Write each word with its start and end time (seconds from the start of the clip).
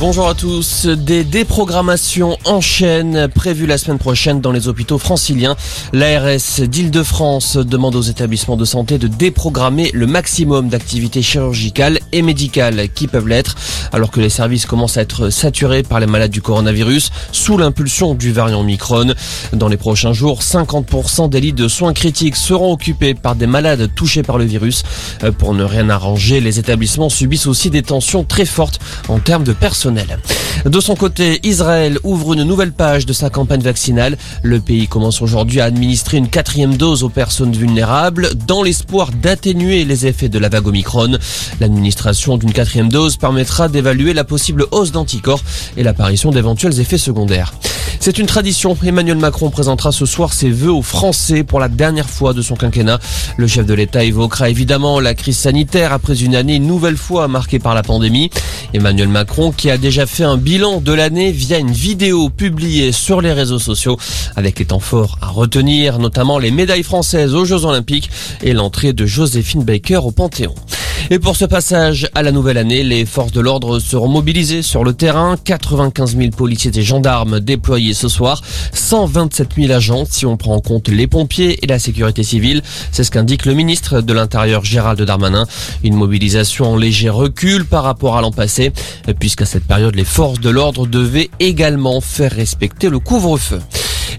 Bonjour 0.00 0.28
à 0.28 0.34
tous. 0.34 0.86
Des 0.86 1.24
déprogrammations 1.24 2.38
en 2.44 2.60
chaîne 2.60 3.26
prévues 3.26 3.66
la 3.66 3.78
semaine 3.78 3.98
prochaine 3.98 4.40
dans 4.40 4.52
les 4.52 4.68
hôpitaux 4.68 4.96
franciliens. 4.96 5.56
L'ARS 5.92 6.60
d'Île-de-France 6.60 7.56
demande 7.56 7.96
aux 7.96 8.02
établissements 8.02 8.56
de 8.56 8.64
santé 8.64 8.98
de 8.98 9.08
déprogrammer 9.08 9.90
le 9.92 10.06
maximum 10.06 10.68
d'activités 10.68 11.20
chirurgicales 11.20 11.98
et 12.12 12.22
médicales 12.22 12.88
qui 12.94 13.08
peuvent 13.08 13.26
l'être, 13.26 13.56
alors 13.92 14.10
que 14.10 14.20
les 14.20 14.28
services 14.28 14.66
commencent 14.66 14.96
à 14.96 15.02
être 15.02 15.30
saturés 15.30 15.82
par 15.82 16.00
les 16.00 16.06
malades 16.06 16.30
du 16.30 16.42
coronavirus 16.42 17.10
sous 17.32 17.58
l'impulsion 17.58 18.14
du 18.14 18.32
variant 18.32 18.60
Omicron. 18.60 19.14
Dans 19.52 19.68
les 19.68 19.76
prochains 19.76 20.12
jours, 20.12 20.42
50% 20.42 21.28
des 21.28 21.40
lits 21.40 21.52
de 21.52 21.68
soins 21.68 21.92
critiques 21.92 22.36
seront 22.36 22.72
occupés 22.72 23.14
par 23.14 23.34
des 23.34 23.46
malades 23.46 23.90
touchés 23.94 24.22
par 24.22 24.38
le 24.38 24.44
virus. 24.44 24.82
Pour 25.38 25.54
ne 25.54 25.64
rien 25.64 25.88
arranger, 25.90 26.40
les 26.40 26.58
établissements 26.58 27.08
subissent 27.08 27.46
aussi 27.46 27.70
des 27.70 27.82
tensions 27.82 28.24
très 28.24 28.44
fortes 28.44 28.80
en 29.08 29.18
termes 29.18 29.44
de 29.44 29.52
personnel. 29.52 30.18
De 30.64 30.80
son 30.80 30.96
côté, 30.96 31.40
Israël 31.44 31.98
ouvre 32.02 32.34
une 32.34 32.42
nouvelle 32.42 32.72
page 32.72 33.06
de 33.06 33.12
sa 33.12 33.30
campagne 33.30 33.60
vaccinale. 33.60 34.16
Le 34.42 34.60
pays 34.60 34.88
commence 34.88 35.22
aujourd'hui 35.22 35.60
à 35.60 35.64
administrer 35.64 36.16
une 36.16 36.28
quatrième 36.28 36.76
dose 36.76 37.02
aux 37.04 37.08
personnes 37.08 37.52
vulnérables 37.52 38.30
dans 38.46 38.62
l'espoir 38.62 39.10
d'atténuer 39.12 39.84
les 39.84 40.06
effets 40.06 40.28
de 40.28 40.38
la 40.38 40.48
vague 40.48 40.66
Omicron. 40.66 41.18
L'administration 41.60 42.36
d'une 42.36 42.52
quatrième 42.52 42.88
dose 42.88 43.16
permettra 43.16 43.68
d'évaluer 43.78 44.12
la 44.12 44.24
possible 44.24 44.66
hausse 44.72 44.90
d'anticorps 44.90 45.40
et 45.76 45.84
l'apparition 45.84 46.32
d'éventuels 46.32 46.80
effets 46.80 46.98
secondaires. 46.98 47.54
C'est 48.00 48.18
une 48.18 48.26
tradition. 48.26 48.76
Emmanuel 48.84 49.18
Macron 49.18 49.50
présentera 49.50 49.92
ce 49.92 50.04
soir 50.04 50.32
ses 50.32 50.50
vœux 50.50 50.72
aux 50.72 50.82
Français 50.82 51.44
pour 51.44 51.60
la 51.60 51.68
dernière 51.68 52.10
fois 52.10 52.32
de 52.32 52.42
son 52.42 52.56
quinquennat. 52.56 52.98
Le 53.36 53.46
chef 53.46 53.66
de 53.66 53.74
l'État 53.74 54.02
évoquera 54.02 54.50
évidemment 54.50 54.98
la 54.98 55.14
crise 55.14 55.38
sanitaire 55.38 55.92
après 55.92 56.24
une 56.24 56.34
année 56.34 56.58
nouvelle 56.58 56.96
fois 56.96 57.28
marquée 57.28 57.60
par 57.60 57.74
la 57.76 57.84
pandémie. 57.84 58.30
Emmanuel 58.74 59.08
Macron 59.08 59.52
qui 59.52 59.70
a 59.70 59.78
déjà 59.78 60.06
fait 60.06 60.24
un 60.24 60.36
bilan 60.36 60.80
de 60.80 60.92
l'année 60.92 61.30
via 61.30 61.58
une 61.58 61.70
vidéo 61.70 62.30
publiée 62.30 62.90
sur 62.90 63.20
les 63.20 63.32
réseaux 63.32 63.60
sociaux 63.60 63.96
avec 64.34 64.58
les 64.58 64.64
temps 64.64 64.80
forts 64.80 65.18
à 65.22 65.28
retenir, 65.28 66.00
notamment 66.00 66.40
les 66.40 66.50
médailles 66.50 66.82
françaises 66.82 67.34
aux 67.34 67.44
Jeux 67.44 67.64
Olympiques 67.64 68.10
et 68.42 68.54
l'entrée 68.54 68.92
de 68.92 69.06
Joséphine 69.06 69.62
Baker 69.62 69.98
au 69.98 70.10
Panthéon. 70.10 70.54
Et 71.10 71.18
pour 71.18 71.36
ce 71.36 71.46
passage 71.46 72.06
à 72.14 72.22
la 72.22 72.32
nouvelle 72.32 72.58
année, 72.58 72.82
les 72.82 73.06
forces 73.06 73.32
de 73.32 73.40
l'ordre 73.40 73.78
seront 73.78 74.08
mobilisées 74.08 74.60
sur 74.60 74.84
le 74.84 74.92
terrain. 74.92 75.36
95 75.42 76.16
000 76.16 76.30
policiers 76.32 76.70
et 76.74 76.82
gendarmes 76.82 77.40
déployés 77.40 77.94
ce 77.94 78.08
soir. 78.08 78.42
127 78.74 79.54
000 79.56 79.72
agents 79.72 80.04
si 80.04 80.26
on 80.26 80.36
prend 80.36 80.56
en 80.56 80.60
compte 80.60 80.88
les 80.88 81.06
pompiers 81.06 81.58
et 81.62 81.66
la 81.66 81.78
sécurité 81.78 82.22
civile. 82.22 82.60
C'est 82.92 83.04
ce 83.04 83.10
qu'indique 83.10 83.46
le 83.46 83.54
ministre 83.54 84.02
de 84.02 84.12
l'Intérieur 84.12 84.66
Gérald 84.66 85.00
Darmanin. 85.00 85.46
Une 85.82 85.94
mobilisation 85.94 86.72
en 86.72 86.76
léger 86.76 87.08
recul 87.08 87.64
par 87.64 87.84
rapport 87.84 88.18
à 88.18 88.20
l'an 88.20 88.32
passé, 88.32 88.70
puisqu'à 89.18 89.46
cette 89.46 89.64
période, 89.64 89.94
les 89.94 90.04
forces 90.04 90.40
de 90.40 90.50
l'ordre 90.50 90.86
devaient 90.86 91.30
également 91.40 92.02
faire 92.02 92.32
respecter 92.32 92.90
le 92.90 92.98
couvre-feu. 92.98 93.60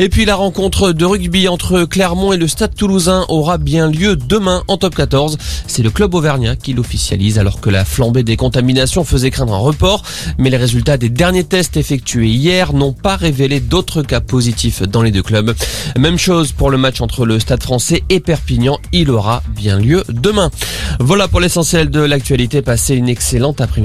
Et 0.00 0.08
puis 0.08 0.24
la 0.24 0.36
rencontre 0.36 0.92
de 0.92 1.04
rugby 1.04 1.48
entre 1.48 1.84
Clermont 1.84 2.32
et 2.32 2.36
le 2.36 2.46
Stade 2.46 2.74
toulousain 2.74 3.24
aura 3.28 3.58
bien 3.58 3.90
lieu 3.90 4.14
demain 4.14 4.62
en 4.68 4.76
top 4.76 4.94
14. 4.94 5.38
C'est 5.66 5.82
le 5.82 5.90
club 5.90 6.14
auvergnat 6.14 6.54
qui 6.54 6.72
l'officialise 6.72 7.38
alors 7.38 7.60
que 7.60 7.68
la 7.68 7.84
flambée 7.84 8.22
des 8.22 8.36
contaminations 8.36 9.02
faisait 9.02 9.30
craindre 9.30 9.54
un 9.54 9.58
report. 9.58 10.04
Mais 10.38 10.50
les 10.50 10.56
résultats 10.56 10.98
des 10.98 11.08
derniers 11.08 11.42
tests 11.42 11.76
effectués 11.76 12.28
hier 12.28 12.74
n'ont 12.74 12.92
pas 12.92 13.16
révélé 13.16 13.58
d'autres 13.58 14.02
cas 14.02 14.20
positifs 14.20 14.82
dans 14.82 15.02
les 15.02 15.10
deux 15.10 15.22
clubs. 15.22 15.52
Même 15.98 16.16
chose 16.16 16.52
pour 16.52 16.70
le 16.70 16.78
match 16.78 17.00
entre 17.00 17.26
le 17.26 17.40
Stade 17.40 17.62
français 17.64 18.04
et 18.08 18.20
Perpignan. 18.20 18.78
Il 18.92 19.10
aura 19.10 19.42
bien 19.48 19.80
lieu 19.80 20.04
demain. 20.08 20.50
Voilà 21.00 21.26
pour 21.26 21.40
l'essentiel 21.40 21.90
de 21.90 22.00
l'actualité. 22.00 22.62
Passez 22.62 22.94
une 22.94 23.08
excellente 23.08 23.60
après-midi. 23.60 23.78